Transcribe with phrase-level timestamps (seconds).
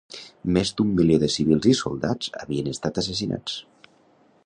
[0.55, 3.63] Més d'un milió de civils i soldats havien estat assassinats.